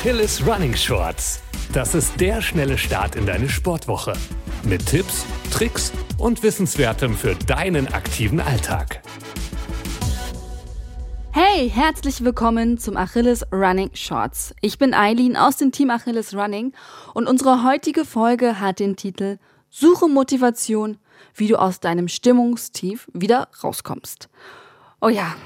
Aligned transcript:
Achilles 0.00 0.46
Running 0.46 0.74
Shorts. 0.74 1.42
Das 1.74 1.94
ist 1.94 2.18
der 2.18 2.40
schnelle 2.40 2.78
Start 2.78 3.16
in 3.16 3.26
deine 3.26 3.50
Sportwoche. 3.50 4.14
Mit 4.62 4.86
Tipps, 4.86 5.26
Tricks 5.50 5.92
und 6.16 6.42
Wissenswertem 6.42 7.14
für 7.14 7.34
deinen 7.34 7.86
aktiven 7.86 8.40
Alltag. 8.40 9.02
Hey, 11.32 11.68
herzlich 11.68 12.24
willkommen 12.24 12.78
zum 12.78 12.96
Achilles 12.96 13.44
Running 13.52 13.90
Shorts. 13.92 14.54
Ich 14.62 14.78
bin 14.78 14.94
Eileen 14.94 15.36
aus 15.36 15.58
dem 15.58 15.70
Team 15.70 15.90
Achilles 15.90 16.34
Running 16.34 16.72
und 17.12 17.28
unsere 17.28 17.62
heutige 17.62 18.06
Folge 18.06 18.58
hat 18.58 18.78
den 18.78 18.96
Titel 18.96 19.36
Suche 19.68 20.08
Motivation, 20.08 20.96
wie 21.34 21.48
du 21.48 21.56
aus 21.56 21.78
deinem 21.78 22.08
Stimmungstief 22.08 23.06
wieder 23.12 23.48
rauskommst. 23.62 24.30
Oh 25.02 25.10
ja, 25.10 25.36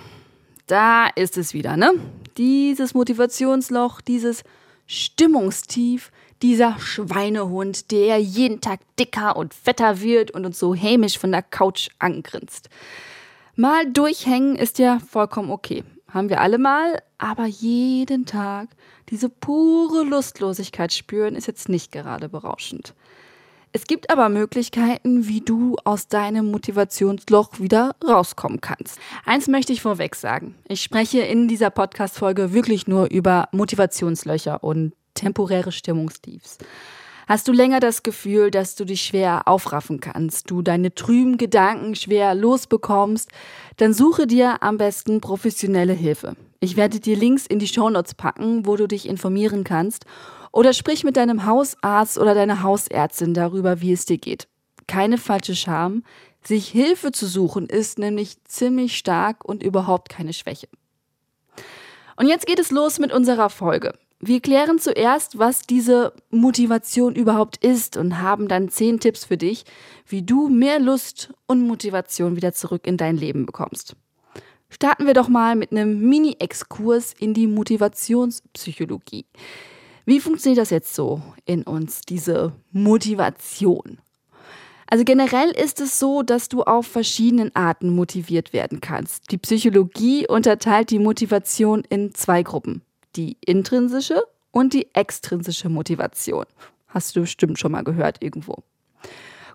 da 0.68 1.09
ist 1.09 1.39
es 1.39 1.55
wieder, 1.55 1.77
ne? 1.77 1.91
Dieses 2.37 2.95
Motivationsloch, 2.95 4.01
dieses 4.01 4.45
Stimmungstief, 4.87 6.11
dieser 6.43 6.79
Schweinehund, 6.79 7.91
der 7.91 8.19
jeden 8.19 8.60
Tag 8.60 8.80
dicker 8.98 9.37
und 9.37 9.55
fetter 9.55 10.01
wird 10.01 10.30
und 10.33 10.45
uns 10.45 10.59
so 10.59 10.74
hämisch 10.74 11.19
von 11.19 11.33
der 11.33 11.43
Couch 11.43 11.88
angrinst. 11.98 12.69
Mal 13.57 13.91
durchhängen 13.91 14.57
ist 14.57 14.79
ja 14.79 14.98
vollkommen 14.98 15.51
okay. 15.51 15.84
Haben 16.09 16.29
wir 16.29 16.41
alle 16.41 16.59
mal, 16.59 17.02
aber 17.19 17.47
jeden 17.47 18.27
Tag 18.27 18.69
diese 19.10 19.29
pure 19.29 20.05
Lustlosigkeit 20.05 20.93
spüren 20.93 21.35
ist 21.35 21.46
jetzt 21.46 21.69
nicht 21.69 21.93
gerade 21.93 22.29
berauschend. 22.29 22.95
Es 23.77 23.88
gibt 23.88 24.09
aber 24.09 24.28
Möglichkeiten, 24.28 25.27
wie 25.27 25.41
du 25.41 25.74
aus 25.82 26.06
deinem 26.06 26.48
Motivationsloch 26.52 27.59
wieder 27.59 27.96
rauskommen 28.06 28.60
kannst. 28.60 29.01
Eins 29.24 29.48
möchte 29.48 29.73
ich 29.73 29.82
vorweg 29.82 30.15
sagen. 30.15 30.55
Ich 30.69 30.80
spreche 30.80 31.23
in 31.23 31.48
dieser 31.48 31.70
Podcast-Folge 31.70 32.52
wirklich 32.52 32.87
nur 32.87 33.10
über 33.10 33.49
Motivationslöcher 33.51 34.62
und 34.62 34.93
temporäre 35.15 35.73
Stimmungstiefs. 35.73 36.59
Hast 37.26 37.49
du 37.49 37.52
länger 37.52 37.80
das 37.80 38.04
Gefühl, 38.04 38.52
dass 38.52 38.76
du 38.76 38.84
dich 38.84 39.02
schwer 39.02 39.49
aufraffen 39.49 39.99
kannst, 39.99 40.52
du 40.52 40.62
deine 40.62 40.95
trüben 40.95 41.37
Gedanken 41.37 41.96
schwer 41.96 42.37
losbekommst, 42.37 43.29
dann 43.79 43.93
suche 43.93 44.29
dir 44.29 44.62
am 44.62 44.79
besten 44.79 45.21
professionelle 45.21 45.95
Hilfe. 45.95 46.37
Ich 46.60 46.77
werde 46.77 47.01
dir 47.01 47.16
Links 47.16 47.45
in 47.45 47.59
die 47.59 47.66
Shownotes 47.66 48.15
packen, 48.15 48.66
wo 48.66 48.77
du 48.77 48.87
dich 48.87 49.09
informieren 49.09 49.65
kannst 49.65 50.04
oder 50.55 50.73
sprich 50.73 51.02
mit 51.02 51.16
deinem 51.16 51.47
Hausarzt 51.47 52.16
oder 52.16 52.33
deiner 52.33 52.63
Hausärztin 52.63 53.35
darüber, 53.35 53.80
wie 53.80 53.93
es 53.93 54.07
dir 54.07 54.19
geht. 54.19 54.47
Keine 54.87 55.19
falsche 55.19 55.57
Scham. 55.57 56.05
Sich 56.45 56.69
Hilfe 56.69 57.11
zu 57.11 57.27
suchen 57.27 57.66
ist 57.66 57.99
nämlich 57.99 58.37
ziemlich 58.45 58.96
stark 58.96 59.45
und 59.45 59.65
überhaupt 59.65 60.11
keine 60.11 60.33
Schwäche. 60.33 60.69
Und 62.16 62.29
jetzt 62.29 62.46
geht 62.46 62.61
es 62.61 62.71
los 62.71 63.01
mit 63.01 63.13
unserer 63.13 63.51
Folge. 63.51 63.95
Wir 64.21 64.41
klären 64.41 64.78
zuerst, 64.78 65.38
was 65.38 65.62
diese 65.62 66.12
Motivation 66.31 67.16
überhaupt 67.16 67.56
ist 67.65 67.97
und 67.97 68.21
haben 68.21 68.47
dann 68.47 68.69
zehn 68.69 69.00
Tipps 69.00 69.25
für 69.25 69.37
dich, 69.37 69.65
wie 70.06 70.22
du 70.22 70.49
mehr 70.49 70.78
Lust 70.78 71.33
und 71.49 71.66
Motivation 71.66 72.37
wieder 72.37 72.53
zurück 72.53 72.87
in 72.87 72.97
dein 72.97 73.16
Leben 73.16 73.44
bekommst. 73.44 73.97
Starten 74.71 75.06
wir 75.06 75.15
doch 75.15 75.28
mal 75.28 75.56
mit 75.56 75.72
einem 75.72 76.09
Mini-Exkurs 76.09 77.12
in 77.19 77.34
die 77.34 77.49
Motivationspsychologie. 77.49 79.27
Wie 80.06 80.21
funktioniert 80.21 80.60
das 80.60 80.71
jetzt 80.71 80.94
so 80.94 81.22
in 81.47 81.62
uns, 81.62 82.03
diese 82.03 82.53
Motivation? 82.72 83.99
Also 84.87 85.05
generell 85.05 85.50
ist 85.50 85.81
es 85.81 85.99
so, 85.99 86.22
dass 86.22 86.50
du 86.50 86.62
auf 86.62 86.87
verschiedenen 86.87 87.55
Arten 87.56 87.88
motiviert 87.88 88.53
werden 88.53 88.83
kannst. 88.83 89.31
Die 89.33 89.38
Psychologie 89.38 90.27
unterteilt 90.28 90.91
die 90.91 90.99
Motivation 90.99 91.84
in 91.88 92.15
zwei 92.15 92.43
Gruppen. 92.43 92.83
Die 93.16 93.38
intrinsische 93.41 94.22
und 94.50 94.75
die 94.75 94.94
extrinsische 94.94 95.71
Motivation. 95.71 96.44
Hast 96.87 97.17
du 97.17 97.23
bestimmt 97.23 97.59
schon 97.59 97.73
mal 97.73 97.83
gehört 97.83 98.23
irgendwo. 98.23 98.62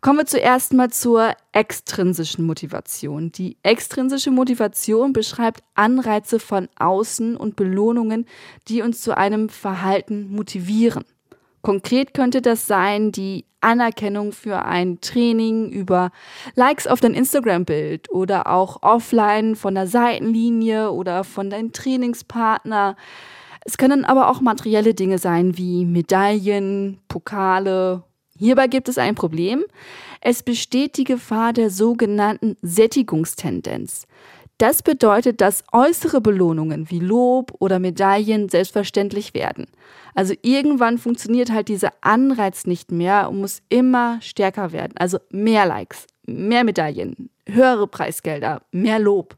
Kommen 0.02 0.20
wir 0.20 0.26
zuerst 0.26 0.74
mal 0.74 0.90
zur 0.90 1.34
extrinsischen 1.52 2.46
Motivation. 2.46 3.34
Die 3.34 3.58
extrinsische 3.64 4.32
Motivation 4.32 5.12
beschreibt 5.12 5.62
Anreize 5.76 6.40
von 6.40 6.70
außen 6.78 7.36
und 7.36 7.58
Belohnungen, 7.58 8.26
die 8.70 8.82
uns 8.82 9.02
zu 9.02 9.18
einem 9.18 9.50
Verhalten 9.50 10.30
motivieren. 10.30 11.04
Konkret 11.62 12.14
könnte 12.14 12.42
das 12.42 12.66
sein 12.66 13.12
die 13.12 13.44
Anerkennung 13.60 14.32
für 14.32 14.64
ein 14.64 15.02
Training 15.02 15.70
über 15.70 16.12
Likes 16.56 16.88
auf 16.88 17.02
dein 17.02 17.14
Instagram-Bild 17.14 18.10
oder 18.10 18.48
auch 18.48 18.82
offline 18.82 19.58
von 19.58 19.76
der 19.76 19.88
Seitenlinie 19.88 20.92
oder 20.92 21.26
von 21.26 21.50
deinem 21.50 21.74
Trainingspartner. 21.74 22.96
Es 23.66 23.78
können 23.78 24.06
aber 24.06 24.30
auch 24.30 24.40
materielle 24.40 24.94
Dinge 24.94 25.18
sein 25.18 25.58
wie 25.58 25.84
Medaillen, 25.84 27.00
Pokale 27.10 28.04
Hierbei 28.40 28.68
gibt 28.68 28.88
es 28.88 28.98
ein 28.98 29.16
Problem. 29.16 29.66
Es 30.22 30.44
besteht 30.44 30.96
die 30.96 31.04
Gefahr 31.04 31.52
der 31.52 31.70
sogenannten 31.70 32.56
Sättigungstendenz. 32.62 34.08
Das 34.58 34.82
bedeutet, 34.82 35.42
dass 35.42 35.66
äußere 35.74 36.22
Belohnungen 36.22 36.90
wie 36.90 37.00
Lob 37.00 37.54
oder 37.60 37.80
Medaillen 37.80 38.48
selbstverständlich 38.48 39.34
werden. 39.34 39.68
Also 40.16 40.34
irgendwann 40.42 40.98
funktioniert 40.98 41.52
halt 41.52 41.68
dieser 41.68 41.92
Anreiz 42.00 42.66
nicht 42.66 42.92
mehr 42.92 43.30
und 43.30 43.40
muss 43.40 43.62
immer 43.68 44.22
stärker 44.22 44.72
werden. 44.72 44.94
Also 44.98 45.20
mehr 45.30 45.66
Likes, 45.66 46.08
mehr 46.26 46.64
Medaillen, 46.64 47.30
höhere 47.46 47.88
Preisgelder, 47.88 48.62
mehr 48.72 49.00
Lob. 49.00 49.38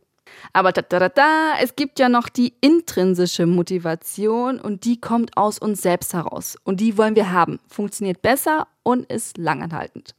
Aber 0.53 0.71
da, 0.71 0.81
da, 0.81 0.99
da, 0.99 1.09
da, 1.09 1.53
es 1.61 1.75
gibt 1.75 1.99
ja 1.99 2.09
noch 2.09 2.29
die 2.29 2.53
intrinsische 2.61 3.45
Motivation 3.45 4.59
und 4.59 4.85
die 4.85 4.99
kommt 4.99 5.37
aus 5.37 5.59
uns 5.59 5.81
selbst 5.81 6.13
heraus. 6.13 6.57
Und 6.63 6.79
die 6.79 6.97
wollen 6.97 7.15
wir 7.15 7.31
haben. 7.31 7.59
Funktioniert 7.67 8.21
besser 8.21 8.67
und 8.83 9.11
ist 9.11 9.37
langanhaltend. 9.37 10.15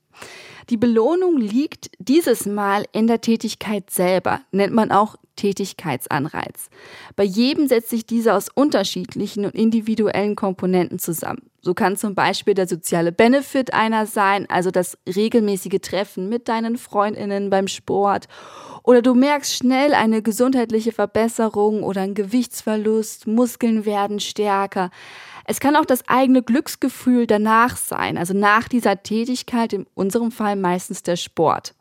Die 0.70 0.76
Belohnung 0.76 1.38
liegt 1.38 1.90
dieses 1.98 2.46
Mal 2.46 2.84
in 2.92 3.06
der 3.06 3.20
Tätigkeit 3.20 3.90
selber, 3.90 4.40
nennt 4.50 4.74
man 4.74 4.90
auch 4.90 5.16
Tätigkeitsanreiz. 5.36 6.68
Bei 7.16 7.24
jedem 7.24 7.66
setzt 7.66 7.90
sich 7.90 8.06
dieser 8.06 8.36
aus 8.36 8.48
unterschiedlichen 8.54 9.44
und 9.44 9.54
individuellen 9.54 10.36
Komponenten 10.36 10.98
zusammen. 10.98 11.50
So 11.60 11.74
kann 11.74 11.96
zum 11.96 12.14
Beispiel 12.14 12.54
der 12.54 12.66
soziale 12.66 13.12
Benefit 13.12 13.72
einer 13.72 14.06
sein, 14.06 14.46
also 14.50 14.70
das 14.70 14.98
regelmäßige 15.06 15.80
Treffen 15.80 16.28
mit 16.28 16.48
deinen 16.48 16.76
Freundinnen 16.76 17.50
beim 17.50 17.68
Sport. 17.68 18.26
Oder 18.82 19.00
du 19.00 19.14
merkst 19.14 19.54
schnell 19.54 19.94
eine 19.94 20.22
gesundheitliche 20.22 20.90
Verbesserung 20.90 21.84
oder 21.84 22.00
ein 22.00 22.14
Gewichtsverlust, 22.14 23.28
Muskeln 23.28 23.84
werden 23.84 24.18
stärker. 24.18 24.90
Es 25.44 25.60
kann 25.60 25.76
auch 25.76 25.84
das 25.84 26.08
eigene 26.08 26.42
Glücksgefühl 26.42 27.26
danach 27.26 27.76
sein, 27.76 28.16
also 28.16 28.34
nach 28.34 28.68
dieser 28.68 29.02
Tätigkeit, 29.02 29.72
in 29.72 29.86
unserem 29.94 30.30
Fall 30.30 30.56
meistens 30.56 31.02
der 31.02 31.16
Sport. 31.16 31.74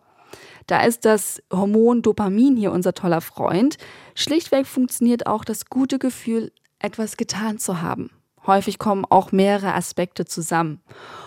Da 0.67 0.83
ist 0.83 1.05
das 1.05 1.41
Hormon 1.51 2.01
Dopamin 2.01 2.55
hier 2.55 2.71
unser 2.71 2.93
toller 2.93 3.21
Freund. 3.21 3.77
Schlichtweg 4.15 4.65
funktioniert 4.65 5.27
auch 5.27 5.43
das 5.43 5.65
gute 5.65 5.99
Gefühl, 5.99 6.51
etwas 6.79 7.17
getan 7.17 7.59
zu 7.59 7.81
haben. 7.81 8.09
Häufig 8.47 8.79
kommen 8.79 9.05
auch 9.05 9.31
mehrere 9.31 9.73
Aspekte 9.73 10.25
zusammen. 10.25 10.81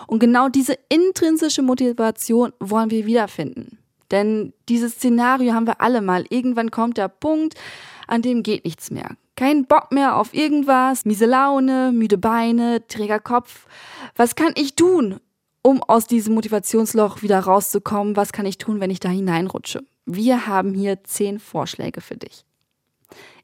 Und 0.07 0.19
genau 0.19 0.49
diese 0.49 0.77
intrinsische 0.89 1.61
Motivation 1.61 2.51
wollen 2.59 2.91
wir 2.91 3.05
wiederfinden. 3.05 3.79
Denn 4.11 4.53
dieses 4.69 4.95
Szenario 4.95 5.53
haben 5.53 5.67
wir 5.67 5.81
alle 5.81 6.01
mal. 6.01 6.25
Irgendwann 6.29 6.71
kommt 6.71 6.97
der 6.97 7.07
Punkt, 7.07 7.55
an 8.07 8.21
dem 8.21 8.43
geht 8.43 8.65
nichts 8.65 8.91
mehr. 8.91 9.15
Kein 9.35 9.65
Bock 9.65 9.91
mehr 9.91 10.15
auf 10.15 10.33
irgendwas, 10.33 11.05
miese 11.05 11.25
Laune, 11.25 11.91
müde 11.91 12.17
Beine, 12.17 12.87
träger 12.87 13.19
Kopf. 13.19 13.67
Was 14.15 14.35
kann 14.35 14.53
ich 14.55 14.75
tun, 14.75 15.19
um 15.61 15.83
aus 15.83 16.07
diesem 16.07 16.35
Motivationsloch 16.35 17.21
wieder 17.21 17.39
rauszukommen? 17.39 18.15
Was 18.15 18.31
kann 18.31 18.45
ich 18.45 18.57
tun, 18.57 18.79
wenn 18.79 18.91
ich 18.91 19.01
da 19.01 19.09
hineinrutsche? 19.09 19.83
Wir 20.05 20.47
haben 20.47 20.73
hier 20.73 21.03
zehn 21.03 21.39
Vorschläge 21.39 21.99
für 21.99 22.15
dich. 22.15 22.45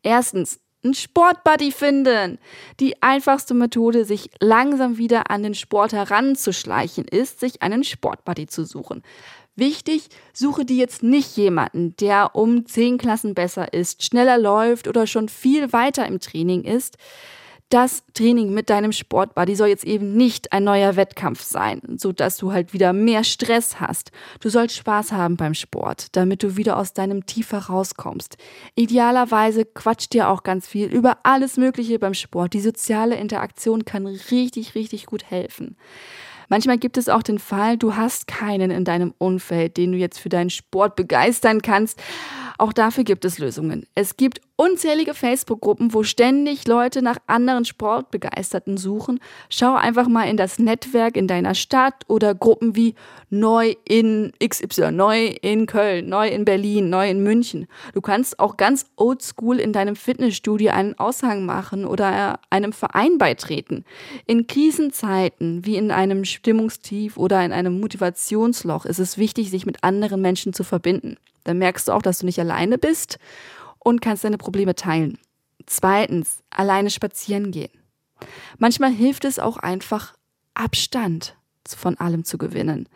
Erstens, 0.01 0.59
ein 0.83 0.93
Sportbuddy 0.93 1.71
finden. 1.71 2.39
Die 2.79 3.01
einfachste 3.03 3.53
Methode, 3.53 4.05
sich 4.05 4.31
langsam 4.39 4.97
wieder 4.97 5.29
an 5.29 5.44
den 5.44 5.53
Sport 5.53 5.94
heranzuschleichen, 5.94 7.05
ist, 7.05 7.39
sich 7.39 7.61
einen 7.61 7.83
Sportbuddy 7.83 8.47
zu 8.47 8.65
suchen. 8.65 9.03
Wichtig, 9.56 10.07
suche 10.33 10.63
dir 10.63 10.77
jetzt 10.77 11.03
nicht 11.03 11.36
jemanden, 11.36 11.95
der 11.98 12.36
um 12.36 12.65
zehn 12.65 12.98
Klassen 12.98 13.33
besser 13.33 13.74
ist, 13.74 14.03
schneller 14.03 14.38
läuft 14.38 14.88
oder 14.88 15.07
schon 15.07 15.27
viel 15.27 15.74
weiter 15.74 16.06
im 16.06 16.19
Training 16.19 16.63
ist. 16.63 16.98
Das 17.71 18.03
Training 18.13 18.53
mit 18.53 18.69
deinem 18.69 18.92
Sportbuddy 18.92 19.56
soll 19.56 19.69
jetzt 19.69 19.86
eben 19.86 20.18
nicht 20.18 20.51
ein 20.51 20.65
neuer 20.65 20.98
Wettkampf 20.98 21.42
sein, 21.42 21.81
so 21.95 22.12
dass 22.12 22.36
du 22.36 22.51
halt 22.51 22.74
wieder 22.74 22.92
mehr 22.92 23.24
Stress 23.24 23.80
hast. 23.80 24.12
Du 24.42 24.50
sollst 24.50 24.75
Spaß 24.75 25.13
haben 25.13 25.38
beim 25.38 25.54
Sport, 25.54 26.07
damit 26.18 26.44
du 26.44 26.57
wieder 26.57 26.75
aus 26.75 26.92
deinem 26.92 27.25
Tief 27.25 27.54
herauskommst. 27.54 28.36
Idealerweise 28.75 29.63
quatscht 29.63 30.12
dir 30.12 30.27
auch 30.27 30.44
ganz 30.44 30.68
viel 30.68 30.88
über 30.88 31.19
alles 31.24 31.56
Mögliche 31.56 31.97
beim 31.97 32.13
Sport. 32.13 32.54
Die 32.54 32.59
soziale 32.59 33.15
Interaktion 33.15 33.86
kann 33.86 34.06
richtig, 34.06 34.75
richtig 34.75 35.06
gut 35.06 35.24
helfen. 35.31 35.77
Manchmal 36.51 36.77
gibt 36.77 36.98
es 36.98 37.07
auch 37.07 37.24
den 37.24 37.39
Fall, 37.39 37.77
du 37.77 37.95
hast 37.95 38.27
keinen 38.27 38.71
in 38.71 38.83
deinem 38.83 39.13
Umfeld, 39.18 39.77
den 39.77 39.94
du 39.94 39.98
jetzt 39.98 40.19
für 40.19 40.27
deinen 40.27 40.50
Sport 40.50 40.98
begeistern 40.98 41.62
kannst. 41.62 41.98
Auch 42.57 42.74
dafür 42.74 43.06
gibt 43.06 43.24
es 43.24 43.39
Lösungen. 43.39 43.88
Es 43.95 44.18
gibt 44.18 44.42
unzählige 44.56 45.13
Facebook-Gruppen, 45.13 45.94
wo 45.94 46.03
ständig 46.03 46.68
Leute 46.68 47.01
nach 47.01 47.18
anderen 47.27 47.65
Sportbegeisterten 47.65 48.77
suchen. 48.77 49.19
Schau 49.50 49.75
einfach 49.75 50.07
mal 50.07 50.25
in 50.25 50.38
das 50.38 50.59
Netzwerk 50.59 51.18
in 51.18 51.27
deiner 51.27 51.56
Stadt 51.56 52.03
oder 52.07 52.36
Gruppen 52.36 52.75
wie 52.75 52.95
Neu 53.30 53.75
in 53.86 54.33
XY, 54.44 54.92
Neu 54.92 55.27
in 55.42 55.65
Köln, 55.65 56.09
Neu 56.09 56.27
in 56.27 56.45
Berlin, 56.45 56.89
Neu 56.89 57.09
in 57.09 57.24
München. 57.24 57.68
Du 57.94 58.01
kannst 58.01 58.39
auch 58.39 58.57
ganz 58.57 58.86
oldschool 58.98 59.59
in 59.59 59.74
deinem 59.74 59.95
Fitnessstudio 59.95 60.71
einen 60.71 60.97
Aushang 61.00 61.45
machen 61.45 61.86
oder 61.86 62.39
einem 62.50 62.74
Verein 62.74 63.18
beitreten. 63.18 63.83
In 64.27 64.47
Krisenzeiten 64.47 65.65
wie 65.65 65.77
in 65.77 65.92
einem 65.92 66.25
Stimmungstief 66.25 67.18
oder 67.18 67.44
in 67.44 67.51
einem 67.51 67.80
Motivationsloch 67.80 68.86
ist 68.86 69.00
es 69.00 69.18
wichtig, 69.18 69.50
sich 69.50 69.65
mit 69.65 69.83
anderen 69.83 70.21
Menschen 70.21 70.54
zu 70.54 70.63
verbinden. 70.63 71.18
Dann 71.44 71.57
merkst 71.57 71.88
du 71.88 71.94
auch, 71.94 72.01
dass 72.01 72.19
du 72.19 72.25
nicht 72.25 72.39
alleine 72.39 72.77
bist 72.77 73.18
und 73.83 74.01
kannst 74.01 74.24
deine 74.24 74.38
Probleme 74.38 74.75
teilen. 74.75 75.18
Zweitens, 75.66 76.39
alleine 76.50 76.89
spazieren 76.89 77.51
gehen. 77.51 77.72
Manchmal 78.57 78.92
hilft 78.92 79.25
es 79.25 79.39
auch 79.39 79.57
einfach, 79.57 80.13
Abstand 80.54 81.36
von 81.68 81.98
allem 81.98 82.25
zu 82.25 82.38
gewinnen. 82.38 82.89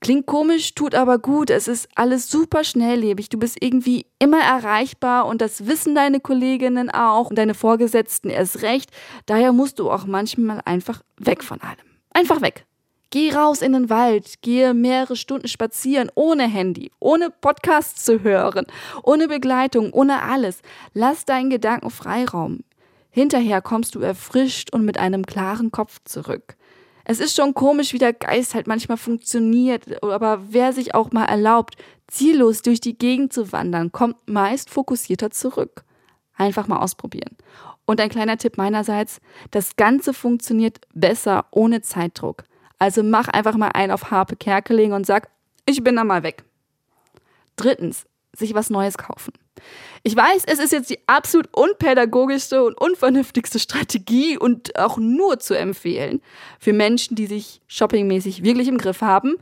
Klingt 0.00 0.26
komisch, 0.26 0.74
tut 0.74 0.94
aber 0.94 1.18
gut. 1.18 1.50
Es 1.50 1.68
ist 1.68 1.88
alles 1.94 2.30
super 2.30 2.64
schnelllebig. 2.64 3.28
Du 3.28 3.38
bist 3.38 3.58
irgendwie 3.60 4.06
immer 4.18 4.40
erreichbar 4.40 5.26
und 5.26 5.40
das 5.40 5.66
wissen 5.66 5.94
deine 5.94 6.18
Kolleginnen 6.18 6.90
auch 6.90 7.30
und 7.30 7.36
deine 7.36 7.54
Vorgesetzten 7.54 8.30
erst 8.30 8.62
recht. 8.62 8.90
Daher 9.26 9.52
musst 9.52 9.78
du 9.78 9.90
auch 9.90 10.06
manchmal 10.06 10.60
einfach 10.64 11.02
weg 11.18 11.44
von 11.44 11.60
allem. 11.60 11.76
Einfach 12.12 12.40
weg. 12.40 12.66
Geh 13.12 13.30
raus 13.30 13.60
in 13.60 13.74
den 13.74 13.90
Wald, 13.90 14.40
gehe 14.40 14.72
mehrere 14.72 15.16
Stunden 15.16 15.46
spazieren, 15.46 16.10
ohne 16.14 16.44
Handy, 16.48 16.90
ohne 16.98 17.28
Podcasts 17.28 18.06
zu 18.06 18.22
hören, 18.22 18.64
ohne 19.02 19.28
Begleitung, 19.28 19.92
ohne 19.92 20.22
alles. 20.22 20.62
Lass 20.94 21.26
deinen 21.26 21.50
Gedanken 21.50 21.90
Freiraum. 21.90 22.60
Hinterher 23.10 23.60
kommst 23.60 23.94
du 23.94 24.00
erfrischt 24.00 24.72
und 24.72 24.86
mit 24.86 24.96
einem 24.96 25.26
klaren 25.26 25.70
Kopf 25.70 25.98
zurück. 26.06 26.56
Es 27.04 27.20
ist 27.20 27.36
schon 27.36 27.52
komisch, 27.52 27.92
wie 27.92 27.98
der 27.98 28.14
Geist 28.14 28.54
halt 28.54 28.66
manchmal 28.66 28.96
funktioniert, 28.96 30.02
aber 30.02 30.40
wer 30.48 30.72
sich 30.72 30.94
auch 30.94 31.12
mal 31.12 31.26
erlaubt, 31.26 31.74
ziellos 32.06 32.62
durch 32.62 32.80
die 32.80 32.96
Gegend 32.96 33.34
zu 33.34 33.52
wandern, 33.52 33.92
kommt 33.92 34.16
meist 34.26 34.70
fokussierter 34.70 35.30
zurück. 35.30 35.84
Einfach 36.34 36.66
mal 36.66 36.78
ausprobieren. 36.78 37.36
Und 37.84 38.00
ein 38.00 38.08
kleiner 38.08 38.38
Tipp 38.38 38.56
meinerseits, 38.56 39.20
das 39.50 39.76
Ganze 39.76 40.14
funktioniert 40.14 40.80
besser 40.94 41.44
ohne 41.50 41.82
Zeitdruck. 41.82 42.44
Also 42.82 43.04
mach 43.04 43.28
einfach 43.28 43.56
mal 43.56 43.68
einen 43.68 43.92
auf 43.92 44.10
Harpe 44.10 44.34
Kerkeling 44.34 44.92
und 44.92 45.06
sag, 45.06 45.28
ich 45.66 45.84
bin 45.84 45.94
da 45.94 46.02
mal 46.02 46.24
weg. 46.24 46.42
Drittens, 47.54 48.06
sich 48.32 48.54
was 48.54 48.70
Neues 48.70 48.98
kaufen. 48.98 49.32
Ich 50.02 50.16
weiß, 50.16 50.42
es 50.46 50.58
ist 50.58 50.72
jetzt 50.72 50.90
die 50.90 50.98
absolut 51.06 51.46
unpädagogischste 51.54 52.64
und 52.64 52.76
unvernünftigste 52.80 53.60
Strategie 53.60 54.36
und 54.36 54.76
auch 54.76 54.98
nur 54.98 55.38
zu 55.38 55.56
empfehlen 55.56 56.20
für 56.58 56.72
Menschen, 56.72 57.14
die 57.14 57.26
sich 57.26 57.60
shoppingmäßig 57.68 58.42
wirklich 58.42 58.66
im 58.66 58.78
Griff 58.78 59.00
haben. 59.00 59.36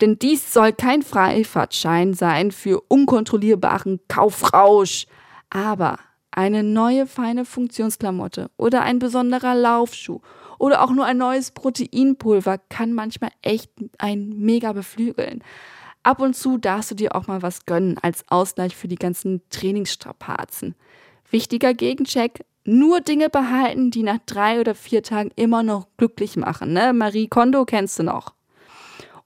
Denn 0.00 0.16
dies 0.16 0.52
soll 0.54 0.72
kein 0.72 1.02
Freifahrtschein 1.02 2.14
sein 2.14 2.52
für 2.52 2.80
unkontrollierbaren 2.86 3.98
Kaufrausch. 4.06 5.08
Aber 5.50 5.98
eine 6.30 6.62
neue 6.62 7.08
feine 7.08 7.44
Funktionsklamotte 7.44 8.52
oder 8.56 8.82
ein 8.82 9.00
besonderer 9.00 9.56
Laufschuh 9.56 10.20
oder 10.64 10.82
auch 10.82 10.92
nur 10.92 11.04
ein 11.04 11.18
neues 11.18 11.50
Proteinpulver 11.50 12.56
kann 12.70 12.94
manchmal 12.94 13.32
echt 13.42 13.70
ein 13.98 14.30
mega 14.38 14.72
beflügeln. 14.72 15.44
Ab 16.02 16.20
und 16.20 16.34
zu 16.34 16.56
darfst 16.56 16.90
du 16.90 16.94
dir 16.94 17.14
auch 17.14 17.26
mal 17.26 17.42
was 17.42 17.66
gönnen 17.66 17.98
als 18.00 18.24
Ausgleich 18.28 18.74
für 18.74 18.88
die 18.88 18.96
ganzen 18.96 19.42
Trainingsstrapazen. 19.50 20.74
Wichtiger 21.30 21.74
Gegencheck, 21.74 22.46
nur 22.64 23.02
Dinge 23.02 23.28
behalten, 23.28 23.90
die 23.90 24.02
nach 24.02 24.20
drei 24.24 24.58
oder 24.58 24.74
vier 24.74 25.02
Tagen 25.02 25.32
immer 25.36 25.62
noch 25.62 25.86
glücklich 25.98 26.38
machen. 26.38 26.72
Ne? 26.72 26.94
Marie 26.94 27.28
Kondo 27.28 27.66
kennst 27.66 27.98
du 27.98 28.02
noch. 28.02 28.32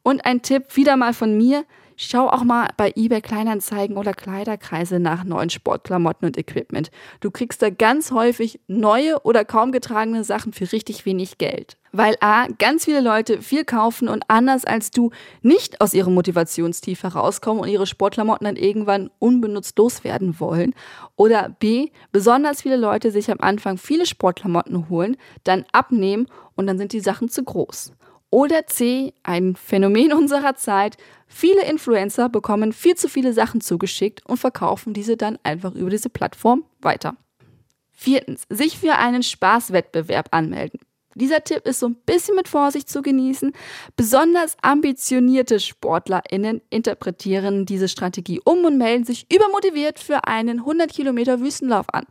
Und 0.02 0.26
ein 0.26 0.42
Tipp 0.42 0.74
wieder 0.74 0.96
mal 0.96 1.14
von 1.14 1.36
mir, 1.36 1.64
Schau 2.00 2.28
auch 2.28 2.44
mal 2.44 2.68
bei 2.76 2.92
eBay 2.94 3.20
Kleinanzeigen 3.20 3.96
oder 3.96 4.12
Kleiderkreise 4.14 5.00
nach 5.00 5.24
neuen 5.24 5.50
Sportklamotten 5.50 6.28
und 6.28 6.38
Equipment. 6.38 6.92
Du 7.18 7.32
kriegst 7.32 7.60
da 7.60 7.70
ganz 7.70 8.12
häufig 8.12 8.60
neue 8.68 9.20
oder 9.24 9.44
kaum 9.44 9.72
getragene 9.72 10.22
Sachen 10.22 10.52
für 10.52 10.70
richtig 10.70 11.06
wenig 11.06 11.38
Geld. 11.38 11.76
Weil 11.90 12.14
A, 12.20 12.46
ganz 12.60 12.84
viele 12.84 13.00
Leute 13.00 13.42
viel 13.42 13.64
kaufen 13.64 14.06
und 14.06 14.22
anders 14.28 14.64
als 14.64 14.92
du 14.92 15.10
nicht 15.42 15.80
aus 15.80 15.92
ihrem 15.92 16.14
Motivationstief 16.14 17.02
herauskommen 17.02 17.62
und 17.64 17.68
ihre 17.68 17.88
Sportklamotten 17.88 18.44
dann 18.44 18.54
irgendwann 18.54 19.10
unbenutzt 19.18 19.76
loswerden 19.76 20.38
wollen. 20.38 20.76
Oder 21.16 21.48
B, 21.58 21.90
besonders 22.12 22.62
viele 22.62 22.76
Leute 22.76 23.10
sich 23.10 23.28
am 23.28 23.40
Anfang 23.40 23.76
viele 23.76 24.06
Sportklamotten 24.06 24.88
holen, 24.88 25.16
dann 25.42 25.64
abnehmen 25.72 26.28
und 26.54 26.68
dann 26.68 26.78
sind 26.78 26.92
die 26.92 27.00
Sachen 27.00 27.28
zu 27.28 27.42
groß. 27.42 27.92
Oder 28.30 28.66
C, 28.66 29.14
ein 29.22 29.56
Phänomen 29.56 30.12
unserer 30.12 30.54
Zeit. 30.54 30.96
Viele 31.26 31.64
Influencer 31.64 32.28
bekommen 32.28 32.72
viel 32.72 32.94
zu 32.94 33.08
viele 33.08 33.32
Sachen 33.32 33.60
zugeschickt 33.60 34.24
und 34.26 34.36
verkaufen 34.36 34.92
diese 34.92 35.16
dann 35.16 35.38
einfach 35.42 35.74
über 35.74 35.90
diese 35.90 36.10
Plattform 36.10 36.64
weiter. 36.80 37.16
Viertens, 37.90 38.44
sich 38.48 38.78
für 38.78 38.94
einen 38.96 39.22
Spaßwettbewerb 39.22 40.28
anmelden. 40.30 40.80
Dieser 41.14 41.42
Tipp 41.42 41.66
ist 41.66 41.80
so 41.80 41.88
ein 41.88 41.96
bisschen 42.06 42.36
mit 42.36 42.46
Vorsicht 42.46 42.88
zu 42.88 43.02
genießen. 43.02 43.52
Besonders 43.96 44.56
ambitionierte 44.62 45.58
SportlerInnen 45.58 46.60
interpretieren 46.70 47.66
diese 47.66 47.88
Strategie 47.88 48.40
um 48.44 48.64
und 48.64 48.78
melden 48.78 49.04
sich 49.04 49.26
übermotiviert 49.32 49.98
für 49.98 50.28
einen 50.28 50.60
100 50.60 50.92
Kilometer 50.92 51.40
Wüstenlauf 51.40 51.92
an. 51.92 52.04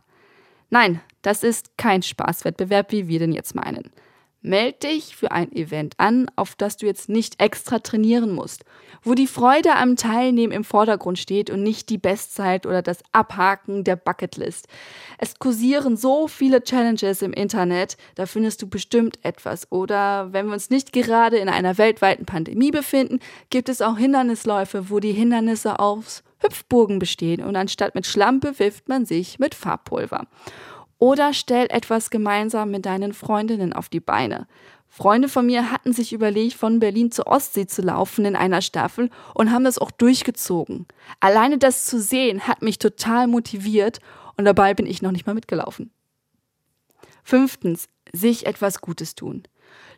Nein, 0.68 1.00
das 1.22 1.42
ist 1.42 1.78
kein 1.78 2.02
Spaßwettbewerb, 2.02 2.92
wie 2.92 3.08
wir 3.08 3.18
den 3.20 3.32
jetzt 3.32 3.54
meinen. 3.54 3.90
Meld 4.40 4.84
dich 4.84 5.16
für 5.16 5.32
ein 5.32 5.50
Event 5.52 5.94
an, 5.98 6.30
auf 6.36 6.54
das 6.54 6.76
du 6.76 6.86
jetzt 6.86 7.08
nicht 7.08 7.42
extra 7.42 7.80
trainieren 7.80 8.32
musst, 8.32 8.64
wo 9.02 9.14
die 9.14 9.26
Freude 9.26 9.74
am 9.74 9.96
Teilnehmen 9.96 10.52
im 10.52 10.62
Vordergrund 10.62 11.18
steht 11.18 11.50
und 11.50 11.64
nicht 11.64 11.90
die 11.90 11.98
Bestzeit 11.98 12.64
oder 12.64 12.80
das 12.80 13.00
Abhaken 13.10 13.82
der 13.82 13.96
Bucketlist. 13.96 14.68
Es 15.18 15.40
kursieren 15.40 15.96
so 15.96 16.28
viele 16.28 16.62
Challenges 16.62 17.20
im 17.22 17.32
Internet, 17.32 17.96
da 18.14 18.26
findest 18.26 18.62
du 18.62 18.68
bestimmt 18.68 19.18
etwas. 19.24 19.70
Oder 19.72 20.32
wenn 20.32 20.46
wir 20.46 20.52
uns 20.52 20.70
nicht 20.70 20.92
gerade 20.92 21.38
in 21.38 21.48
einer 21.48 21.76
weltweiten 21.76 22.24
Pandemie 22.24 22.70
befinden, 22.70 23.18
gibt 23.50 23.68
es 23.68 23.82
auch 23.82 23.98
Hindernisläufe, 23.98 24.88
wo 24.88 25.00
die 25.00 25.12
Hindernisse 25.12 25.80
aus 25.80 26.22
Hüpfburgen 26.38 27.00
bestehen 27.00 27.42
und 27.42 27.56
anstatt 27.56 27.96
mit 27.96 28.06
Schlampe 28.06 28.58
wirft 28.58 28.88
man 28.88 29.04
sich 29.04 29.40
mit 29.40 29.56
Farbpulver. 29.56 30.28
Oder 30.98 31.32
stell 31.32 31.66
etwas 31.70 32.10
gemeinsam 32.10 32.70
mit 32.70 32.84
deinen 32.84 33.12
Freundinnen 33.12 33.72
auf 33.72 33.88
die 33.88 34.00
Beine. 34.00 34.46
Freunde 34.88 35.28
von 35.28 35.46
mir 35.46 35.70
hatten 35.70 35.92
sich 35.92 36.12
überlegt, 36.12 36.54
von 36.54 36.80
Berlin 36.80 37.12
zur 37.12 37.26
Ostsee 37.26 37.66
zu 37.66 37.82
laufen 37.82 38.24
in 38.24 38.34
einer 38.34 38.62
Staffel 38.62 39.10
und 39.34 39.52
haben 39.52 39.64
das 39.64 39.78
auch 39.78 39.90
durchgezogen. 39.90 40.86
Alleine 41.20 41.58
das 41.58 41.84
zu 41.84 42.00
sehen 42.00 42.48
hat 42.48 42.62
mich 42.62 42.78
total 42.78 43.26
motiviert 43.28 44.00
und 44.36 44.44
dabei 44.44 44.74
bin 44.74 44.86
ich 44.86 45.02
noch 45.02 45.12
nicht 45.12 45.26
mal 45.26 45.34
mitgelaufen. 45.34 45.90
Fünftens, 47.22 47.88
sich 48.12 48.46
etwas 48.46 48.80
Gutes 48.80 49.14
tun. 49.14 49.42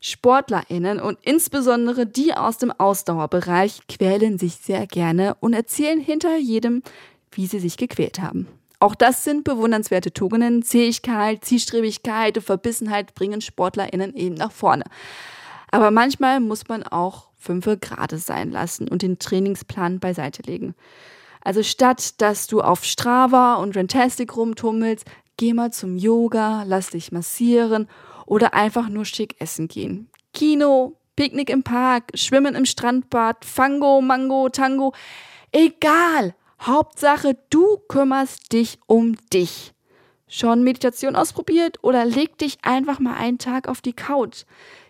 SportlerInnen 0.00 1.00
und 1.00 1.18
insbesondere 1.22 2.06
die 2.06 2.34
aus 2.34 2.58
dem 2.58 2.72
Ausdauerbereich 2.72 3.82
quälen 3.88 4.38
sich 4.38 4.56
sehr 4.56 4.86
gerne 4.86 5.36
und 5.40 5.52
erzählen 5.52 6.00
hinter 6.00 6.36
jedem, 6.36 6.82
wie 7.30 7.46
sie 7.46 7.60
sich 7.60 7.76
gequält 7.76 8.20
haben. 8.20 8.48
Auch 8.80 8.94
das 8.94 9.24
sind 9.24 9.44
bewundernswerte 9.44 10.12
Tugenden. 10.12 10.62
Zähigkeit, 10.62 11.44
Zielstrebigkeit 11.44 12.38
und 12.38 12.42
Verbissenheit 12.42 13.14
bringen 13.14 13.42
SportlerInnen 13.42 14.14
eben 14.16 14.34
nach 14.34 14.52
vorne. 14.52 14.84
Aber 15.70 15.90
manchmal 15.90 16.40
muss 16.40 16.66
man 16.66 16.82
auch 16.82 17.28
fünfe 17.38 17.76
gerade 17.76 18.18
sein 18.18 18.50
lassen 18.50 18.88
und 18.88 19.02
den 19.02 19.18
Trainingsplan 19.18 20.00
beiseite 20.00 20.42
legen. 20.42 20.74
Also 21.42 21.62
statt 21.62 22.20
dass 22.20 22.46
du 22.46 22.60
auf 22.62 22.84
Strava 22.84 23.54
und 23.54 23.76
Rantastic 23.76 24.36
rumtummelst, 24.36 25.06
geh 25.36 25.52
mal 25.52 25.72
zum 25.72 25.96
Yoga, 25.96 26.64
lass 26.66 26.90
dich 26.90 27.12
massieren 27.12 27.86
oder 28.26 28.54
einfach 28.54 28.88
nur 28.88 29.04
schick 29.04 29.36
essen 29.40 29.68
gehen. 29.68 30.08
Kino, 30.32 30.96
Picknick 31.16 31.50
im 31.50 31.62
Park, 31.62 32.12
Schwimmen 32.14 32.54
im 32.54 32.64
Strandbad, 32.64 33.44
Fango, 33.44 34.00
Mango, 34.00 34.48
Tango, 34.48 34.94
egal. 35.52 36.34
Hauptsache, 36.60 37.38
du 37.48 37.78
kümmerst 37.88 38.52
dich 38.52 38.78
um 38.86 39.16
dich. 39.32 39.72
Schon 40.28 40.62
Meditation 40.62 41.16
ausprobiert 41.16 41.82
oder 41.82 42.04
leg 42.04 42.38
dich 42.38 42.58
einfach 42.62 43.00
mal 43.00 43.16
einen 43.16 43.38
Tag 43.38 43.66
auf 43.66 43.80
die 43.80 43.94
Couch. 43.94 44.44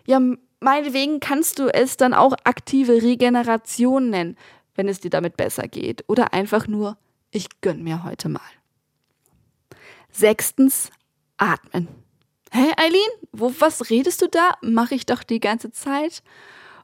Ja, 0.05 0.19
meinetwegen 0.59 1.19
kannst 1.19 1.59
du 1.59 1.73
es 1.73 1.97
dann 1.97 2.13
auch 2.13 2.33
aktive 2.43 3.01
Regeneration 3.01 4.09
nennen, 4.09 4.37
wenn 4.75 4.87
es 4.87 4.99
dir 4.99 5.09
damit 5.09 5.37
besser 5.37 5.67
geht. 5.67 6.03
Oder 6.07 6.33
einfach 6.33 6.67
nur, 6.67 6.97
ich 7.31 7.47
gönn 7.61 7.83
mir 7.83 8.03
heute 8.03 8.29
mal. 8.29 8.41
Sechstens, 10.11 10.91
atmen. 11.37 11.87
Hä, 12.51 12.73
Eileen? 12.75 13.01
Wo, 13.31 13.53
was 13.59 13.89
redest 13.89 14.21
du 14.21 14.27
da? 14.27 14.51
Mache 14.61 14.93
ich 14.93 15.05
doch 15.05 15.23
die 15.23 15.39
ganze 15.39 15.71
Zeit. 15.71 16.21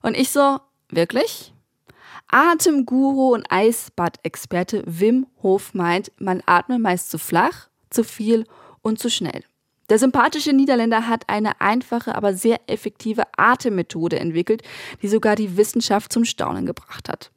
Und 0.01 0.15
ich 0.15 0.31
so, 0.31 0.59
wirklich? 0.89 1.53
Atemguru 2.29 3.33
und 3.33 3.45
Eisbad-Experte 3.49 4.83
Wim 4.85 5.27
Hof 5.41 5.73
meint, 5.73 6.11
man 6.19 6.43
atme 6.45 6.77
meist 6.77 7.09
zu 7.09 7.17
flach, 7.17 7.69
zu 7.89 8.03
viel 8.03 8.43
und 8.81 8.99
zu 8.99 9.09
schnell. 9.09 9.43
Der 9.89 9.99
sympathische 9.99 10.51
Niederländer 10.51 11.07
hat 11.07 11.23
eine 11.29 11.61
einfache, 11.61 12.13
aber 12.15 12.33
sehr 12.33 12.59
effektive 12.67 13.23
Atemmethode 13.37 14.19
entwickelt, 14.19 14.61
die 15.01 15.07
sogar 15.07 15.37
die 15.37 15.55
Wissenschaft 15.55 16.11
zum 16.11 16.25
Staunen 16.25 16.65
gebracht 16.65 17.07
hat. 17.07 17.31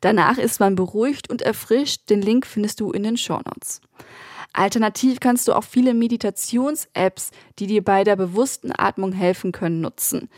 Danach 0.00 0.38
ist 0.38 0.60
man 0.60 0.76
beruhigt 0.76 1.28
und 1.28 1.42
erfrischt. 1.42 2.08
Den 2.10 2.22
Link 2.22 2.46
findest 2.46 2.80
du 2.80 2.92
in 2.92 3.02
den 3.02 3.16
Shownotes. 3.16 3.80
Alternativ 4.52 5.20
kannst 5.20 5.48
du 5.48 5.54
auch 5.54 5.64
viele 5.64 5.94
Meditations-Apps, 5.94 7.30
die 7.58 7.66
dir 7.66 7.82
bei 7.82 8.04
der 8.04 8.16
bewussten 8.16 8.72
Atmung 8.76 9.12
helfen 9.12 9.52
können, 9.52 9.80
nutzen. 9.80 10.28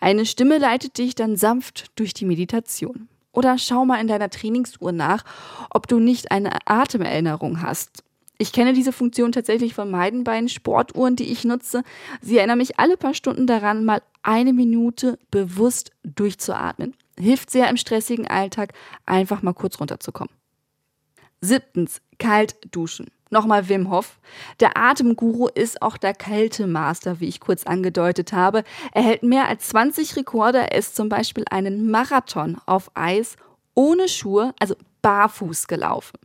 Eine 0.00 0.26
Stimme 0.26 0.58
leitet 0.58 0.98
dich 0.98 1.14
dann 1.14 1.36
sanft 1.36 1.86
durch 1.96 2.12
die 2.12 2.24
Meditation. 2.24 3.08
Oder 3.32 3.58
schau 3.58 3.84
mal 3.84 4.00
in 4.00 4.08
deiner 4.08 4.30
Trainingsuhr 4.30 4.92
nach, 4.92 5.24
ob 5.70 5.86
du 5.86 5.98
nicht 5.98 6.30
eine 6.30 6.50
Atemerinnerung 6.66 7.62
hast. 7.62 8.02
Ich 8.38 8.52
kenne 8.52 8.72
diese 8.72 8.92
Funktion 8.92 9.32
tatsächlich 9.32 9.74
von 9.74 9.90
meinen 9.90 10.22
beiden 10.22 10.48
Sportuhren, 10.48 11.16
die 11.16 11.30
ich 11.32 11.44
nutze. 11.44 11.82
Sie 12.20 12.38
erinnern 12.38 12.58
mich 12.58 12.78
alle 12.78 12.96
paar 12.96 13.14
Stunden 13.14 13.48
daran, 13.48 13.84
mal 13.84 14.00
eine 14.22 14.52
Minute 14.52 15.18
bewusst 15.30 15.90
durchzuatmen. 16.04 16.94
Hilft 17.18 17.50
sehr 17.50 17.68
im 17.68 17.76
stressigen 17.76 18.28
Alltag, 18.28 18.74
einfach 19.06 19.42
mal 19.42 19.54
kurz 19.54 19.80
runterzukommen. 19.80 20.32
Siebtens, 21.40 22.00
kalt 22.18 22.56
duschen. 22.70 23.06
Nochmal 23.30 23.68
Wim 23.68 23.90
Hof. 23.90 24.18
Der 24.60 24.76
Atemguru 24.76 25.48
ist 25.48 25.82
auch 25.82 25.96
der 25.96 26.14
Kältemaster, 26.14 27.20
wie 27.20 27.28
ich 27.28 27.40
kurz 27.40 27.64
angedeutet 27.64 28.32
habe. 28.32 28.64
Er 28.92 29.02
hält 29.02 29.22
mehr 29.22 29.48
als 29.48 29.68
20 29.68 30.16
Rekorde. 30.16 30.58
Er 30.58 30.78
ist 30.78 30.96
zum 30.96 31.08
Beispiel 31.08 31.44
einen 31.50 31.90
Marathon 31.90 32.58
auf 32.66 32.90
Eis 32.94 33.36
ohne 33.74 34.08
Schuhe, 34.08 34.54
also 34.58 34.74
barfuß 35.02 35.68
gelaufen. 35.68 36.18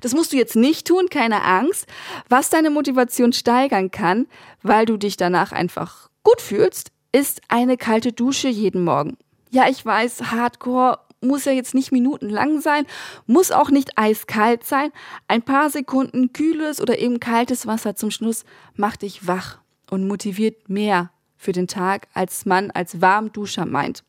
Das 0.00 0.14
musst 0.14 0.32
du 0.32 0.36
jetzt 0.36 0.56
nicht 0.56 0.86
tun, 0.86 1.08
keine 1.10 1.42
Angst. 1.42 1.86
Was 2.28 2.50
deine 2.50 2.70
Motivation 2.70 3.32
steigern 3.32 3.90
kann, 3.90 4.26
weil 4.62 4.86
du 4.86 4.96
dich 4.96 5.16
danach 5.16 5.52
einfach 5.52 6.08
gut 6.22 6.40
fühlst, 6.40 6.92
ist 7.12 7.40
eine 7.48 7.76
kalte 7.76 8.12
Dusche 8.12 8.48
jeden 8.48 8.84
Morgen. 8.84 9.16
Ja, 9.50 9.68
ich 9.68 9.84
weiß, 9.84 10.30
Hardcore 10.30 11.00
muss 11.20 11.44
ja 11.44 11.52
jetzt 11.52 11.74
nicht 11.74 11.92
minutenlang 11.92 12.60
sein, 12.60 12.86
muss 13.26 13.50
auch 13.50 13.70
nicht 13.70 13.98
eiskalt 13.98 14.64
sein. 14.64 14.90
Ein 15.28 15.42
paar 15.42 15.70
Sekunden 15.70 16.32
kühles 16.32 16.80
oder 16.80 16.98
eben 16.98 17.20
kaltes 17.20 17.66
Wasser 17.66 17.94
zum 17.94 18.10
Schluss 18.10 18.44
macht 18.74 19.02
dich 19.02 19.26
wach 19.26 19.58
und 19.90 20.08
motiviert 20.08 20.68
mehr 20.68 21.10
für 21.36 21.52
den 21.52 21.68
Tag, 21.68 22.08
als 22.14 22.46
man 22.46 22.70
als 22.70 23.00
Warmduscher 23.00 23.66
meint. 23.66 24.04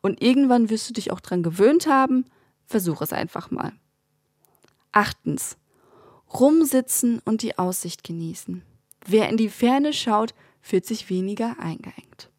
Und 0.00 0.22
irgendwann 0.22 0.70
wirst 0.70 0.88
du 0.88 0.94
dich 0.94 1.10
auch 1.10 1.20
dran 1.20 1.42
gewöhnt 1.42 1.86
haben. 1.86 2.24
Versuch 2.66 3.02
es 3.02 3.12
einfach 3.12 3.50
mal. 3.50 3.72
Achtens. 4.90 5.56
Rumsitzen 6.32 7.20
und 7.24 7.42
die 7.42 7.58
Aussicht 7.58 8.04
genießen. 8.04 8.62
Wer 9.06 9.28
in 9.28 9.36
die 9.36 9.48
Ferne 9.48 9.92
schaut, 9.92 10.34
fühlt 10.60 10.86
sich 10.86 11.10
weniger 11.10 11.58
eingeengt. 11.58 12.30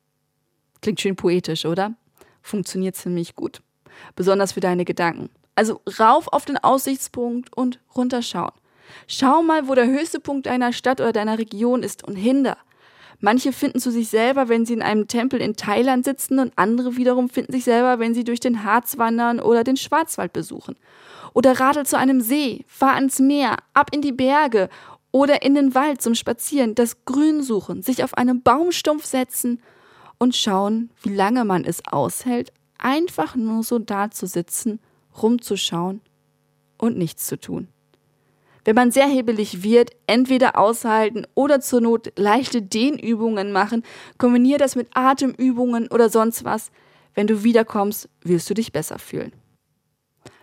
Klingt 0.81 0.99
schön 0.99 1.15
poetisch, 1.15 1.65
oder? 1.65 1.93
Funktioniert 2.41 2.95
ziemlich 2.95 3.35
gut 3.35 3.61
besonders 4.15 4.53
für 4.53 4.59
deine 4.59 4.85
Gedanken. 4.85 5.29
Also 5.55 5.81
rauf 6.00 6.27
auf 6.29 6.45
den 6.45 6.57
Aussichtspunkt 6.57 7.55
und 7.55 7.79
runterschauen. 7.95 8.51
Schau 9.07 9.41
mal, 9.41 9.67
wo 9.67 9.75
der 9.75 9.88
höchste 9.88 10.19
Punkt 10.19 10.45
deiner 10.45 10.73
Stadt 10.73 11.00
oder 11.01 11.13
deiner 11.13 11.38
Region 11.38 11.83
ist 11.83 12.03
und 12.03 12.15
hinder. 12.15 12.57
Manche 13.19 13.53
finden 13.53 13.79
zu 13.79 13.89
sich 13.89 14.09
selber, 14.09 14.50
wenn 14.50 14.65
sie 14.65 14.73
in 14.73 14.81
einem 14.81 15.07
Tempel 15.07 15.39
in 15.39 15.55
Thailand 15.55 16.03
sitzen 16.03 16.39
und 16.39 16.51
andere 16.57 16.97
wiederum 16.97 17.29
finden 17.29 17.53
sich 17.53 17.63
selber, 17.63 18.00
wenn 18.00 18.13
sie 18.13 18.25
durch 18.25 18.41
den 18.41 18.65
Harz 18.65 18.97
wandern 18.97 19.39
oder 19.39 19.63
den 19.63 19.77
Schwarzwald 19.77 20.33
besuchen. 20.33 20.75
Oder 21.33 21.59
radel 21.59 21.85
zu 21.85 21.97
einem 21.97 22.19
See, 22.19 22.65
fahr 22.67 22.95
ans 22.95 23.19
Meer, 23.19 23.57
ab 23.73 23.91
in 23.93 24.01
die 24.01 24.12
Berge 24.12 24.69
oder 25.12 25.43
in 25.43 25.55
den 25.55 25.73
Wald 25.73 26.01
zum 26.01 26.15
Spazieren, 26.15 26.75
das 26.75 27.05
Grün 27.05 27.41
suchen, 27.43 27.81
sich 27.81 28.03
auf 28.03 28.17
einen 28.17 28.41
Baumstumpf 28.41 29.05
setzen 29.05 29.62
und 30.17 30.35
schauen, 30.35 30.89
wie 31.01 31.15
lange 31.15 31.45
man 31.45 31.63
es 31.63 31.81
aushält, 31.89 32.51
einfach 32.83 33.35
nur 33.35 33.63
so 33.63 33.79
da 33.79 34.11
zu 34.11 34.27
sitzen, 34.27 34.79
rumzuschauen 35.21 36.01
und 36.77 36.97
nichts 36.97 37.25
zu 37.25 37.39
tun. 37.39 37.67
Wenn 38.65 38.75
man 38.75 38.91
sehr 38.91 39.07
hebelig 39.07 39.63
wird, 39.63 39.91
entweder 40.07 40.57
aushalten 40.57 41.25
oder 41.35 41.59
zur 41.59 41.81
Not 41.81 42.13
leichte 42.15 42.61
Dehnübungen 42.61 43.51
machen, 43.51 43.83
kombiniere 44.17 44.59
das 44.59 44.75
mit 44.75 44.87
Atemübungen 44.93 45.87
oder 45.89 46.09
sonst 46.09 46.45
was. 46.45 46.71
Wenn 47.13 47.27
du 47.27 47.43
wiederkommst, 47.43 48.09
wirst 48.21 48.49
du 48.49 48.53
dich 48.53 48.71
besser 48.71 48.99
fühlen. 48.99 49.33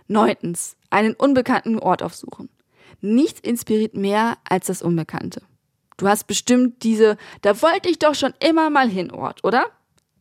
Neuntens, 0.06 0.76
einen 0.90 1.14
unbekannten 1.14 1.78
Ort 1.78 2.02
aufsuchen. 2.02 2.50
Nichts 3.00 3.40
inspiriert 3.40 3.94
mehr 3.94 4.36
als 4.48 4.66
das 4.66 4.82
Unbekannte. 4.82 5.42
Du 5.96 6.06
hast 6.08 6.26
bestimmt 6.26 6.82
diese, 6.82 7.16
da 7.42 7.62
wollte 7.62 7.88
ich 7.88 7.98
doch 7.98 8.14
schon 8.14 8.34
immer 8.40 8.70
mal 8.70 8.88
hin 8.88 9.10
Ort, 9.10 9.44
oder? 9.44 9.66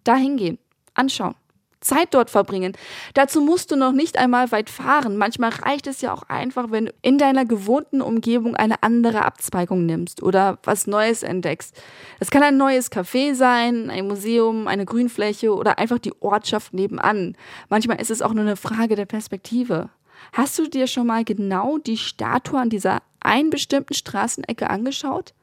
Dahin 0.03 0.37
gehen, 0.37 0.57
anschauen. 0.93 1.35
Zeit 1.81 2.13
dort 2.13 2.29
verbringen. 2.29 2.73
Dazu 3.13 3.41
musst 3.41 3.71
du 3.71 3.75
noch 3.75 3.91
nicht 3.91 4.17
einmal 4.17 4.51
weit 4.51 4.69
fahren. 4.69 5.17
Manchmal 5.17 5.51
reicht 5.51 5.87
es 5.87 6.01
ja 6.01 6.13
auch 6.13 6.23
einfach, 6.23 6.71
wenn 6.71 6.87
du 6.87 6.93
in 7.01 7.17
deiner 7.17 7.45
gewohnten 7.45 8.01
Umgebung 8.01 8.55
eine 8.55 8.83
andere 8.83 9.23
Abzweigung 9.23 9.85
nimmst 9.85 10.21
oder 10.21 10.59
was 10.63 10.87
Neues 10.87 11.23
entdeckst. 11.23 11.75
Es 12.19 12.31
kann 12.31 12.43
ein 12.43 12.57
neues 12.57 12.91
Café 12.91 13.33
sein, 13.33 13.89
ein 13.89 14.07
Museum, 14.07 14.67
eine 14.67 14.85
Grünfläche 14.85 15.53
oder 15.53 15.79
einfach 15.79 15.99
die 15.99 16.13
Ortschaft 16.21 16.73
nebenan. 16.73 17.35
Manchmal 17.69 18.01
ist 18.01 18.11
es 18.11 18.21
auch 18.21 18.33
nur 18.33 18.43
eine 18.43 18.57
Frage 18.57 18.95
der 18.95 19.05
Perspektive. 19.05 19.89
Hast 20.33 20.59
du 20.59 20.67
dir 20.67 20.87
schon 20.87 21.07
mal 21.07 21.23
genau 21.23 21.77
die 21.77 21.97
Statue 21.97 22.59
an 22.59 22.69
dieser 22.69 23.01
einen 23.21 23.49
bestimmten 23.49 23.93
Straßenecke 23.93 24.69
angeschaut? 24.69 25.33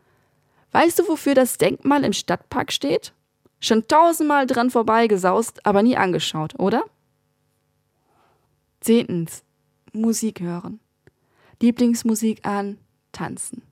Weißt 0.73 0.99
du, 0.99 1.09
wofür 1.09 1.35
das 1.35 1.59
Denkmal 1.59 2.05
im 2.05 2.12
Stadtpark 2.12 2.73
steht? 2.73 3.12
Schon 3.61 3.89
tausendmal 3.89 4.47
dran 4.47 4.71
vorbeigesaust, 4.71 5.65
aber 5.67 5.83
nie 5.83 5.97
angeschaut, 5.97 6.59
oder? 6.59 6.85
Zehntens. 8.81 9.43
Musik 9.93 10.41
hören. 10.41 10.81
Lieblingsmusik 11.61 12.47
an, 12.47 12.79
tanzen. 13.13 13.63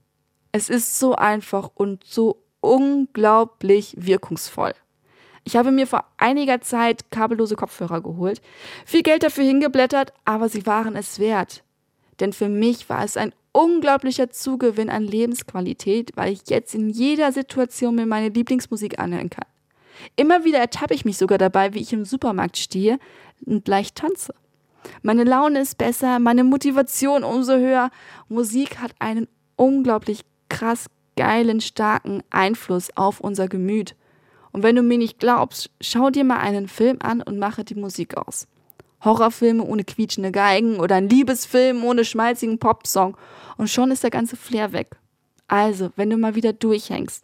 Es 0.51 0.69
ist 0.69 0.97
so 0.97 1.15
einfach 1.15 1.69
und 1.75 2.03
so 2.03 2.41
unglaublich 2.61 3.95
wirkungsvoll. 3.97 4.73
Ich 5.43 5.55
habe 5.55 5.71
mir 5.71 5.85
vor 5.85 6.05
einiger 6.17 6.61
Zeit 6.61 7.11
kabellose 7.11 7.55
Kopfhörer 7.55 8.01
geholt, 8.01 8.41
viel 8.85 9.03
Geld 9.03 9.21
dafür 9.21 9.43
hingeblättert, 9.43 10.11
aber 10.25 10.49
sie 10.49 10.65
waren 10.65 10.95
es 10.95 11.19
wert. 11.19 11.63
Denn 12.19 12.33
für 12.33 12.49
mich 12.49 12.89
war 12.89 13.03
es 13.03 13.15
ein 13.15 13.33
unglaublicher 13.51 14.31
Zugewinn 14.31 14.89
an 14.89 15.03
Lebensqualität, 15.03 16.11
weil 16.15 16.33
ich 16.33 16.41
jetzt 16.49 16.73
in 16.73 16.89
jeder 16.89 17.31
Situation 17.31 17.95
mir 17.95 18.07
meine 18.07 18.29
Lieblingsmusik 18.29 18.97
anhören 18.97 19.29
kann. 19.29 19.45
Immer 20.15 20.43
wieder 20.43 20.59
ertappe 20.59 20.93
ich 20.93 21.05
mich 21.05 21.17
sogar 21.17 21.37
dabei, 21.37 21.73
wie 21.73 21.81
ich 21.81 21.93
im 21.93 22.05
Supermarkt 22.05 22.57
stehe 22.57 22.99
und 23.45 23.67
leicht 23.67 23.95
tanze. 23.95 24.33
Meine 25.01 25.23
Laune 25.23 25.61
ist 25.61 25.77
besser, 25.77 26.19
meine 26.19 26.43
Motivation 26.43 27.23
umso 27.23 27.53
höher. 27.53 27.89
Musik 28.29 28.79
hat 28.79 28.91
einen 28.99 29.27
unglaublich 29.55 30.21
krass 30.49 30.87
geilen, 31.15 31.61
starken 31.61 32.21
Einfluss 32.29 32.89
auf 32.95 33.19
unser 33.19 33.47
Gemüt. 33.47 33.95
Und 34.51 34.63
wenn 34.63 34.75
du 34.75 34.83
mir 34.83 34.97
nicht 34.97 35.19
glaubst, 35.19 35.69
schau 35.81 36.09
dir 36.09 36.23
mal 36.23 36.37
einen 36.37 36.67
Film 36.67 36.97
an 37.01 37.21
und 37.21 37.39
mache 37.39 37.63
die 37.63 37.75
Musik 37.75 38.17
aus. 38.17 38.47
Horrorfilme 39.03 39.63
ohne 39.63 39.83
quietschende 39.83 40.31
Geigen 40.31 40.79
oder 40.79 40.95
ein 40.95 41.09
Liebesfilm 41.09 41.83
ohne 41.83 42.05
schmalzigen 42.05 42.57
Popsong 42.57 43.17
und 43.57 43.69
schon 43.69 43.91
ist 43.91 44.03
der 44.03 44.09
ganze 44.09 44.35
Flair 44.35 44.73
weg. 44.73 44.97
Also, 45.47 45.91
wenn 45.95 46.09
du 46.09 46.17
mal 46.17 46.35
wieder 46.35 46.53
durchhängst, 46.53 47.23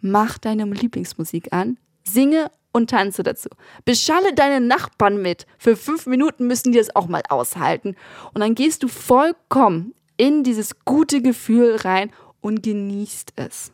mach 0.00 0.38
deine 0.38 0.64
Lieblingsmusik 0.64 1.52
an, 1.52 1.78
Singe 2.12 2.50
und 2.72 2.90
tanze 2.90 3.22
dazu. 3.22 3.48
Beschalle 3.84 4.34
deine 4.34 4.64
Nachbarn 4.64 5.20
mit. 5.20 5.46
Für 5.58 5.76
fünf 5.76 6.06
Minuten 6.06 6.46
müssen 6.46 6.72
die 6.72 6.78
es 6.78 6.94
auch 6.94 7.08
mal 7.08 7.22
aushalten. 7.28 7.96
Und 8.32 8.40
dann 8.40 8.54
gehst 8.54 8.82
du 8.82 8.88
vollkommen 8.88 9.94
in 10.16 10.44
dieses 10.44 10.84
gute 10.84 11.22
Gefühl 11.22 11.76
rein 11.76 12.10
und 12.40 12.62
genießt 12.62 13.32
es. 13.36 13.72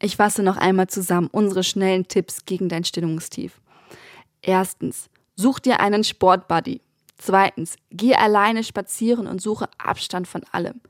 Ich 0.00 0.16
fasse 0.16 0.42
noch 0.42 0.56
einmal 0.56 0.88
zusammen 0.88 1.28
unsere 1.32 1.64
schnellen 1.64 2.06
Tipps 2.06 2.44
gegen 2.44 2.68
dein 2.68 2.84
Stimmungstief. 2.84 3.60
Erstens, 4.42 5.10
such 5.34 5.58
dir 5.58 5.80
einen 5.80 6.04
Sportbuddy. 6.04 6.80
Zweitens, 7.16 7.76
geh 7.90 8.14
alleine 8.14 8.62
spazieren 8.62 9.26
und 9.26 9.42
suche 9.42 9.68
Abstand 9.78 10.28
von 10.28 10.44
allem. 10.52 10.80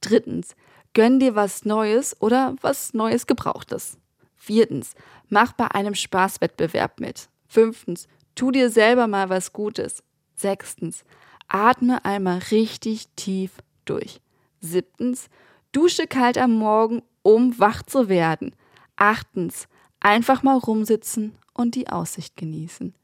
Drittens, 0.00 0.54
gönn 0.94 1.18
dir 1.18 1.34
was 1.34 1.64
Neues 1.64 2.20
oder 2.20 2.54
was 2.60 2.94
Neues 2.94 3.26
Gebrauchtes. 3.26 3.98
Viertens, 4.44 4.96
mach 5.28 5.52
bei 5.52 5.70
einem 5.70 5.94
Spaßwettbewerb 5.94 6.98
mit. 6.98 7.28
Fünftens, 7.46 8.08
tu 8.34 8.50
dir 8.50 8.70
selber 8.70 9.06
mal 9.06 9.28
was 9.28 9.52
Gutes. 9.52 10.02
Sechstens, 10.34 11.04
atme 11.46 12.04
einmal 12.04 12.40
richtig 12.50 13.06
tief 13.14 13.52
durch. 13.84 14.20
Siebtens, 14.58 15.28
dusche 15.70 16.08
kalt 16.08 16.38
am 16.38 16.56
Morgen, 16.56 17.02
um 17.22 17.56
wach 17.60 17.84
zu 17.84 18.08
werden. 18.08 18.56
Achtens, 18.96 19.68
einfach 20.00 20.42
mal 20.42 20.58
rumsitzen 20.58 21.38
und 21.54 21.76
die 21.76 21.88
Aussicht 21.88 22.36
genießen. 22.36 22.96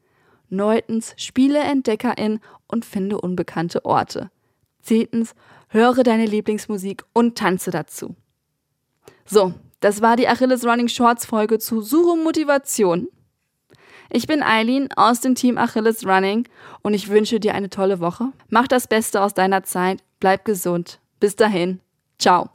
Neuntens, 0.48 1.14
spiele 1.18 1.60
Entdeckerin 1.60 2.40
und 2.66 2.84
finde 2.84 3.20
unbekannte 3.20 3.84
Orte. 3.84 4.32
Zehntens, 4.82 5.36
höre 5.68 6.02
deine 6.02 6.26
Lieblingsmusik 6.26 7.04
und 7.12 7.38
tanze 7.38 7.70
dazu. 7.70 8.16
So, 9.24 9.54
das 9.80 10.02
war 10.02 10.16
die 10.16 10.28
Achilles 10.28 10.64
Running 10.64 10.88
Shorts 10.88 11.26
Folge 11.26 11.58
zu 11.58 11.80
Suche 11.80 12.16
Motivation. 12.16 13.08
Ich 14.10 14.26
bin 14.26 14.42
Eileen 14.42 14.88
aus 14.96 15.20
dem 15.20 15.34
Team 15.34 15.58
Achilles 15.58 16.06
Running 16.06 16.48
und 16.82 16.94
ich 16.94 17.08
wünsche 17.08 17.40
dir 17.40 17.54
eine 17.54 17.68
tolle 17.68 18.00
Woche. 18.00 18.32
Mach 18.48 18.66
das 18.66 18.88
Beste 18.88 19.22
aus 19.22 19.34
deiner 19.34 19.64
Zeit, 19.64 20.02
bleib 20.18 20.44
gesund. 20.44 20.98
Bis 21.20 21.36
dahin, 21.36 21.80
ciao. 22.18 22.48